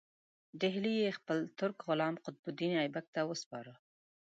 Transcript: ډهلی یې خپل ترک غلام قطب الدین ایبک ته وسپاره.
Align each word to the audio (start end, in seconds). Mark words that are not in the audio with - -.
ډهلی 0.61 0.93
یې 1.03 1.17
خپل 1.17 1.37
ترک 1.57 1.77
غلام 1.87 2.15
قطب 2.23 2.43
الدین 2.49 2.73
ایبک 2.79 3.05
ته 3.15 3.21
وسپاره. 3.29 3.73